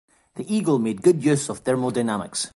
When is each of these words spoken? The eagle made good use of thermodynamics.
The 0.33 0.51
eagle 0.51 0.79
made 0.79 1.03
good 1.03 1.23
use 1.23 1.47
of 1.47 1.59
thermodynamics. 1.59 2.49